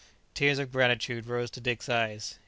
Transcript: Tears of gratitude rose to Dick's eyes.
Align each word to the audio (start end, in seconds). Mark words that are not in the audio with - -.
Tears 0.33 0.57
of 0.57 0.71
gratitude 0.71 1.27
rose 1.27 1.51
to 1.51 1.61
Dick's 1.61 1.87
eyes. 1.87 2.39